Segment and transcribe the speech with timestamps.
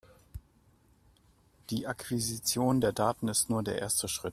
[1.69, 4.29] Die Akquisition der Daten ist nur der erste Schritt.